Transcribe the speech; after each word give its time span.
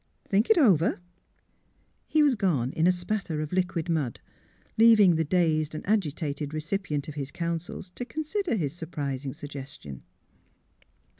Think 0.27 0.49
it 0.49 0.57
over." 0.57 0.99
He 2.07 2.23
was 2.23 2.33
gone 2.33 2.71
in 2.71 2.87
a 2.87 2.91
spatter 2.91 3.39
of 3.39 3.53
liquid 3.53 3.87
mud, 3.87 4.19
leaving 4.75 5.13
the 5.15 5.23
dazed 5.23 5.75
and 5.75 5.85
agitated 5.87 6.55
recipient 6.55 7.07
of 7.07 7.13
his 7.13 7.29
counsels 7.29 7.91
to 7.91 8.03
consider 8.05 8.55
his 8.55 8.73
surprising 8.73 9.31
suggestion. 9.35 10.01